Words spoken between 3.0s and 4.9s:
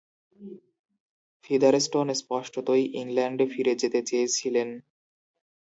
ইংল্যান্ডে ফিরে যেতে চেয়েছিলেন।